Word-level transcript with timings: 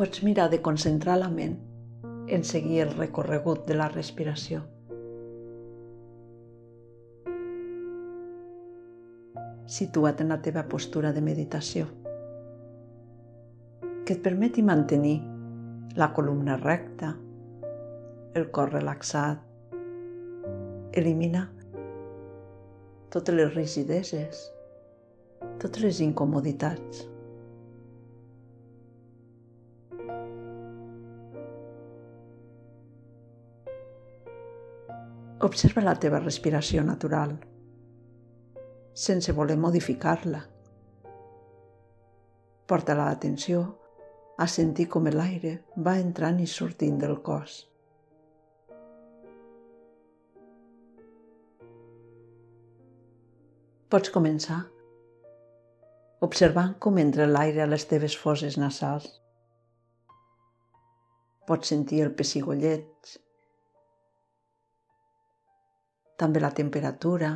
pots 0.00 0.22
mirar 0.24 0.48
de 0.48 0.62
concentrar 0.64 1.18
la 1.20 1.26
ment 1.28 1.58
en 2.32 2.44
seguir 2.50 2.78
el 2.80 2.92
recorregut 2.96 3.66
de 3.68 3.74
la 3.76 3.88
respiració. 3.92 4.62
Situa't 9.68 10.22
en 10.24 10.32
la 10.32 10.38
teva 10.46 10.62
postura 10.72 11.10
de 11.12 11.20
meditació, 11.26 11.90
que 14.06 14.16
et 14.16 14.24
permeti 14.24 14.64
mantenir 14.64 15.18
la 16.00 16.08
columna 16.16 16.56
recta, 16.56 17.12
el 18.32 18.48
cor 18.56 18.72
relaxat, 18.72 19.44
elimina 20.96 21.44
totes 23.12 23.36
les 23.36 23.52
rigideses, 23.52 24.46
totes 25.60 25.84
les 25.84 26.00
incomoditats. 26.08 27.09
Observa 35.46 35.80
la 35.80 35.94
teva 35.96 36.18
respiració 36.20 36.82
natural, 36.84 37.30
sense 38.92 39.32
voler 39.32 39.54
modificar-la. 39.56 40.40
Porta 42.68 42.96
l'atenció 42.98 43.62
a 44.36 44.46
sentir 44.54 44.84
com 44.92 45.08
l'aire 45.14 45.54
va 45.86 45.94
entrant 46.00 46.42
i 46.44 46.48
sortint 46.56 46.98
del 47.00 47.16
cos. 47.28 47.54
Pots 53.88 54.12
començar 54.18 54.60
observant 56.28 56.76
com 56.84 57.00
entra 57.00 57.30
l'aire 57.32 57.64
a 57.64 57.70
les 57.72 57.88
teves 57.88 58.18
fosses 58.26 58.60
nasals. 58.60 59.08
Pots 61.48 61.72
sentir 61.72 62.04
el 62.04 62.12
pessigollet 62.20 63.16
també 66.20 66.40
la 66.42 66.52
temperatura, 66.56 67.30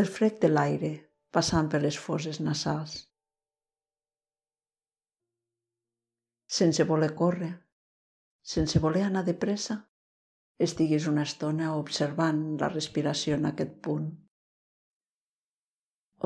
el 0.00 0.08
fred 0.16 0.40
de 0.42 0.50
l'aire 0.50 0.90
passant 1.34 1.68
per 1.72 1.80
les 1.82 1.98
fosses 1.98 2.40
nasals. 2.42 2.96
Sense 6.58 6.84
voler 6.90 7.10
córrer, 7.14 7.52
sense 8.54 8.80
voler 8.82 9.04
anar 9.06 9.24
de 9.26 9.34
pressa, 9.46 9.78
estiguis 10.68 11.06
una 11.10 11.26
estona 11.28 11.74
observant 11.78 12.44
la 12.60 12.70
respiració 12.74 13.36
en 13.38 13.50
aquest 13.50 13.74
punt, 13.84 14.08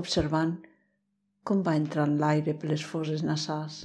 observant 0.02 0.54
com 1.44 1.64
va 1.66 1.74
entrant 1.76 2.14
l'aire 2.22 2.54
per 2.54 2.70
les 2.70 2.84
fosses 2.92 3.26
nasals. 3.26 3.82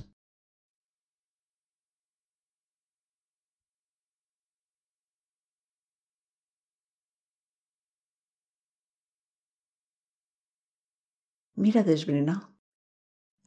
Mira 11.57 11.81
d'esbrinar 11.85 12.37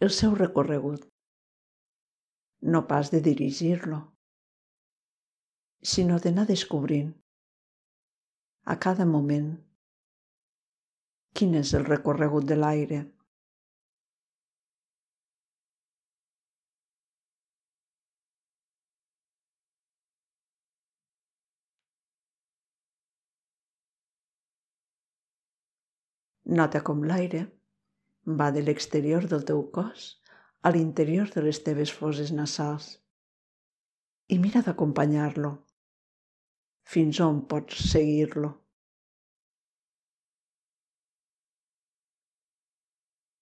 el 0.04 0.10
seu 0.10 0.32
recorregut, 0.38 1.04
no 2.74 2.80
pas 2.90 3.10
de 3.12 3.20
dirigir-lo, 3.26 4.00
sinó 5.92 6.18
d'anar 6.24 6.46
descobrint 6.48 7.12
a 8.74 8.76
cada 8.86 9.06
moment 9.12 9.46
quin 11.38 11.54
és 11.62 11.72
el 11.78 11.86
recorregut 11.86 12.50
de 12.50 12.58
l'aire. 12.58 13.00
Nota 26.60 26.82
com 26.82 27.06
l'aire 27.06 27.46
va 28.26 28.50
de 28.52 28.62
l'exterior 28.62 29.26
del 29.28 29.44
teu 29.48 29.62
cos 29.74 30.08
a 30.62 30.70
l'interior 30.74 31.30
de 31.34 31.42
les 31.46 31.62
teves 31.64 31.92
fosses 31.92 32.32
nasals 32.36 32.92
i 34.28 34.38
mira 34.38 34.62
d'acompanyar-lo 34.66 35.54
fins 36.90 37.20
on 37.22 37.40
pots 37.46 37.80
seguir-lo. 37.92 38.50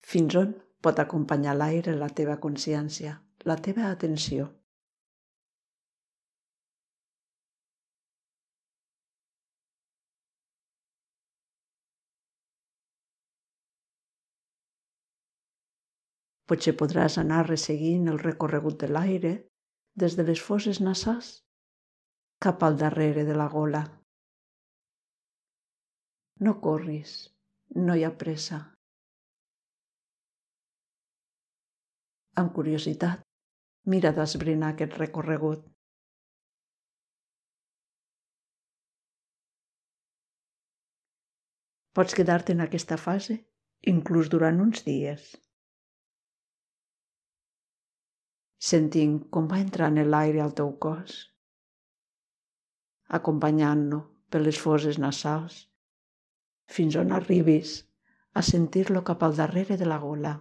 Fins 0.09 0.37
on 0.41 0.55
pot 0.85 1.01
acompanyar 1.03 1.55
l'aire 1.57 1.95
la 1.97 2.09
teva 2.21 2.39
consciència, 2.45 3.19
la 3.45 3.57
teva 3.57 3.89
atenció. 3.91 4.49
Potser 16.49 16.73
podràs 16.81 17.19
anar 17.21 17.43
resseguint 17.47 18.09
el 18.13 18.19
recorregut 18.23 18.79
de 18.83 18.89
l'aire 18.89 19.33
des 20.03 20.15
de 20.19 20.25
les 20.29 20.41
fosses 20.49 20.79
nasals 20.85 21.31
cap 22.47 22.63
al 22.65 22.79
darrere 22.83 23.25
de 23.29 23.35
la 23.37 23.49
gola. 23.55 23.83
No 26.47 26.55
corris, 26.65 27.15
no 27.87 27.97
hi 27.99 28.05
ha 28.07 28.13
pressa. 28.23 28.61
Amb 32.43 32.55
curiositat, 32.59 33.27
mira 33.95 34.13
d'esbrinar 34.17 34.71
aquest 34.73 34.97
recorregut. 35.03 35.67
Pots 41.99 42.15
quedar-te 42.15 42.55
en 42.55 42.63
aquesta 42.65 42.97
fase 43.05 43.37
inclús 43.93 44.31
durant 44.31 44.63
uns 44.63 44.85
dies. 44.87 45.29
Sentint 48.59 49.19
com 49.35 49.47
va 49.51 49.61
entrant 49.63 49.99
l'aire 50.05 50.41
al 50.43 50.55
teu 50.61 50.73
cos, 50.85 51.19
acompanyant-lo 53.19 54.01
per 54.31 54.41
les 54.43 54.59
foses 54.59 54.99
nasals, 54.99 55.61
fins 56.69 56.99
on 57.01 57.15
arribis 57.19 57.79
a 58.35 58.43
sentir-lo 58.43 59.05
cap 59.07 59.23
al 59.23 59.39
darrere 59.39 59.79
de 59.81 59.87
la 59.89 59.99
gola. 60.03 60.35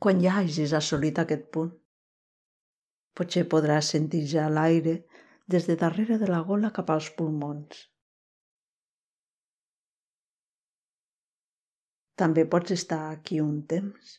Quan 0.00 0.20
ja 0.24 0.38
hagis 0.40 0.72
assolit 0.76 1.18
aquest 1.20 1.50
punt, 1.54 1.72
Potser 3.20 3.42
podràs 3.52 3.88
sentir 3.92 4.18
ja 4.28 4.46
l'aire 4.48 4.92
des 5.54 5.66
de 5.70 5.74
darrere 5.80 6.16
de 6.20 6.28
la 6.30 6.38
gola 6.50 6.70
cap 6.78 6.92
als 6.94 7.08
pulmons. 7.18 7.82
També 12.22 12.46
pots 12.54 12.72
estar 12.78 13.02
aquí 13.10 13.42
un 13.44 13.60
temps. 13.74 14.16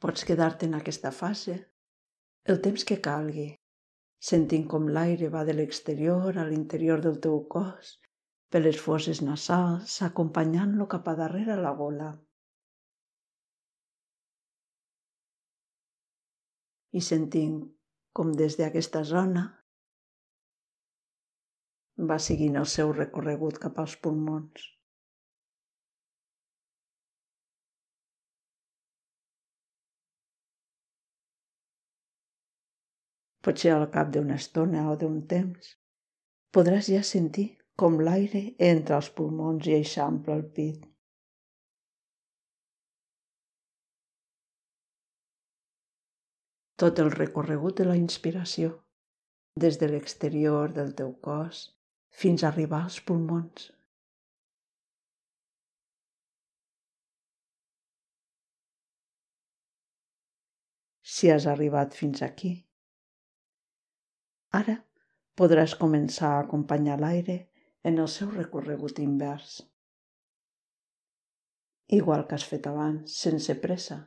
Pots 0.00 0.24
quedar-te 0.24 0.72
en 0.72 0.80
aquesta 0.82 1.12
fase 1.22 1.62
el 2.48 2.64
temps 2.64 2.88
que 2.88 3.02
calgui, 3.12 3.50
sentint 4.34 4.70
com 4.74 4.88
l'aire 4.88 5.34
va 5.34 5.44
de 5.44 5.62
l'exterior 5.62 6.38
a 6.38 6.52
l'interior 6.52 7.04
del 7.08 7.20
teu 7.26 7.42
cos 7.56 7.98
per 8.50 8.60
les 8.64 8.78
fosses 8.82 9.20
nasals, 9.22 10.00
acompanyant-lo 10.06 10.86
cap 10.94 11.08
a 11.10 11.14
darrere 11.20 11.56
la 11.60 11.70
gola. 11.80 12.10
I 16.98 17.00
sentint 17.06 17.60
com 18.18 18.32
des 18.40 18.56
d'aquesta 18.58 19.04
zona 19.06 19.44
va 22.10 22.18
seguint 22.18 22.58
el 22.58 22.66
seu 22.74 22.90
recorregut 22.96 23.62
cap 23.62 23.78
als 23.78 23.94
pulmons. 24.02 24.66
Potser 33.46 33.70
al 33.76 33.86
cap 33.94 34.10
d'una 34.12 34.36
estona 34.42 34.82
o 34.90 34.98
d'un 35.00 35.22
temps 35.28 35.72
podràs 36.56 36.90
ja 36.92 37.00
sentir 37.06 37.48
com 37.80 37.94
l'aire 38.06 38.40
entra 38.66 38.96
als 39.00 39.08
pulmons 39.16 39.66
i 39.68 39.72
eixampla 39.72 40.34
el 40.36 40.42
pit. 40.56 40.82
Tot 46.84 47.00
el 47.04 47.10
recorregut 47.14 47.80
de 47.80 47.86
la 47.88 47.96
inspiració, 48.02 48.70
des 49.64 49.80
de 49.80 49.88
l'exterior 49.88 50.76
del 50.76 50.92
teu 51.00 51.16
cos 51.26 51.64
fins 52.22 52.44
a 52.44 52.50
arribar 52.52 52.84
als 52.84 53.00
pulmons. 53.08 53.70
Si 61.16 61.32
has 61.32 61.46
arribat 61.46 61.96
fins 61.96 62.20
aquí. 62.22 62.56
Ara 64.64 64.82
podràs 65.40 65.76
començar 65.80 66.34
a 66.36 66.42
acompanyar 66.44 67.00
l'aire 67.00 67.46
en 67.82 67.98
el 67.98 68.08
seu 68.12 68.30
recorregut 68.30 68.98
invers. 69.00 69.60
Igual 71.98 72.26
que 72.28 72.36
has 72.36 72.46
fet 72.46 72.66
abans, 72.70 73.14
sense 73.26 73.56
pressa. 73.62 73.98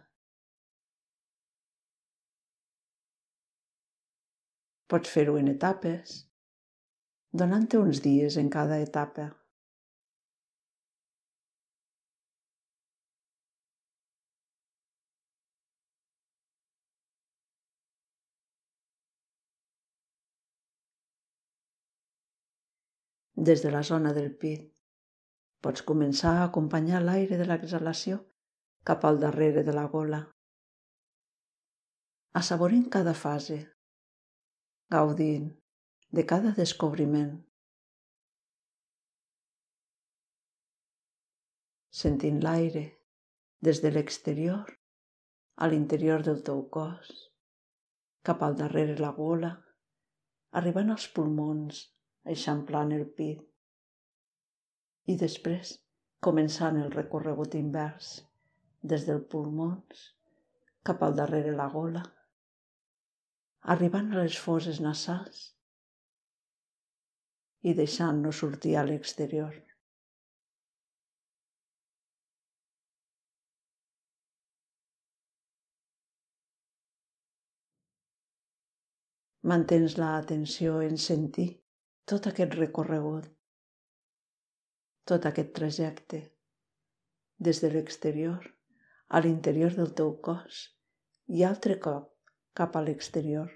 Pots 4.88 5.10
fer-ho 5.10 5.40
en 5.40 5.50
etapes, 5.52 6.20
donant-te 7.42 7.82
uns 7.82 8.04
dies 8.06 8.38
en 8.38 8.52
cada 8.54 8.78
etapa. 8.84 9.32
Des 23.44 23.62
de 23.62 23.72
la 23.72 23.84
zona 23.84 24.14
del 24.16 24.32
pit. 24.40 24.70
Pots 25.64 25.84
començar 25.88 26.32
a 26.38 26.46
acompanyar 26.46 27.02
l'aire 27.04 27.38
de 27.40 27.48
l'exhalació 27.48 28.20
cap 28.88 29.04
al 29.08 29.20
darrere 29.20 29.64
de 29.68 29.74
la 29.76 29.84
gola, 29.92 30.20
assaborint 32.40 32.86
cada 32.96 33.14
fase, 33.14 33.58
gaudint 34.96 35.50
de 36.12 36.26
cada 36.32 36.52
descobriment, 36.58 37.34
sentint 42.04 42.40
l'aire 42.44 42.86
des 43.64 43.80
de 43.84 43.92
l'exterior 43.96 44.76
a 45.56 45.72
l'interior 45.72 46.24
del 46.28 46.44
teu 46.52 46.64
cos, 46.78 47.12
cap 48.24 48.44
al 48.44 48.56
darrere 48.60 49.00
la 49.00 49.12
gola, 49.20 49.56
arribant 50.60 50.96
als 50.96 51.08
pulmons 51.16 51.84
eixamplant 52.32 52.92
el 52.96 53.06
pit. 53.18 53.42
I 55.12 55.16
després 55.20 55.74
començant 56.24 56.78
el 56.80 56.92
recorregut 56.92 57.56
invers, 57.60 58.12
des 58.94 59.08
del 59.08 59.20
pulmons 59.34 60.04
cap 60.88 61.04
al 61.04 61.16
darrere 61.18 61.52
la 61.56 61.68
gola, 61.74 62.04
arribant 63.76 64.12
a 64.12 64.24
les 64.24 64.38
foses 64.46 64.80
nasals 64.84 65.44
i 67.64 67.74
deixant-lo 67.76 68.32
sortir 68.36 68.76
a 68.76 68.84
l'exterior. 68.88 69.54
Mantens 79.52 79.98
l'atenció 80.00 80.80
en 80.84 80.96
sentir 81.06 81.50
tot 82.12 82.26
aquest 82.28 82.56
recorregut, 82.60 83.28
tot 85.08 85.28
aquest 85.30 85.54
trajecte, 85.60 86.20
des 87.48 87.64
de 87.64 87.72
l'exterior 87.72 88.50
a 89.08 89.22
l'interior 89.24 89.76
del 89.80 89.94
teu 90.00 90.12
cos 90.28 90.62
i 91.40 91.44
altre 91.48 91.80
cop 91.88 92.12
cap 92.60 92.76
a 92.76 92.84
l'exterior. 92.88 93.52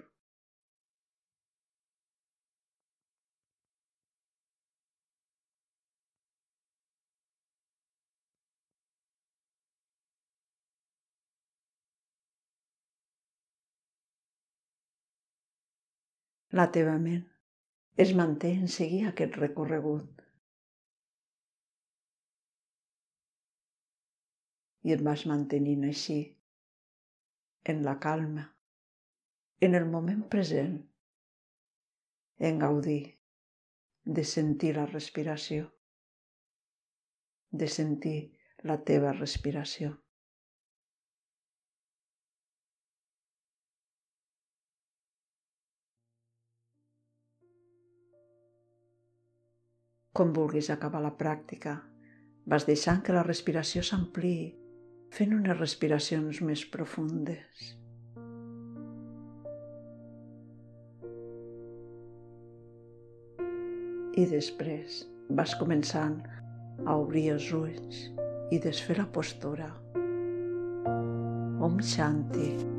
La 16.58 16.70
teva 16.72 16.94
ment 17.00 17.26
es 18.02 18.14
manté 18.14 18.52
en 18.54 18.68
seguir 18.70 19.00
aquest 19.08 19.36
recorregut. 19.40 20.20
I 24.86 24.94
et 24.94 25.02
vas 25.08 25.24
mantenint 25.26 25.82
així, 25.88 26.20
en 27.72 27.82
la 27.88 27.96
calma, 28.04 28.44
en 29.68 29.74
el 29.74 29.88
moment 29.96 30.22
present, 30.30 30.78
en 32.38 32.62
gaudir 32.62 33.00
de 34.18 34.24
sentir 34.24 34.76
la 34.76 34.86
respiració, 34.86 35.66
de 37.50 37.66
sentir 37.66 38.18
la 38.70 38.78
teva 38.92 39.10
respiració. 39.18 39.96
Com 50.18 50.32
vulguis 50.34 50.66
acabar 50.74 50.98
la 50.98 51.12
pràctica, 51.14 51.76
vas 52.50 52.64
deixant 52.66 53.04
que 53.06 53.14
la 53.14 53.22
respiració 53.22 53.84
s'ampliï, 53.86 54.48
fent 55.14 55.34
unes 55.36 55.54
respiracions 55.60 56.40
més 56.42 56.64
profundes. 56.72 57.68
I 64.18 64.24
després 64.32 65.04
vas 65.38 65.54
començant 65.60 66.16
a 66.82 66.96
obrir 66.98 67.28
els 67.36 67.52
ulls 67.54 68.02
i 68.50 68.58
desfer 68.64 68.98
la 68.98 69.06
postura. 69.14 69.70
Om 71.68 71.78
Shanti. 71.92 72.77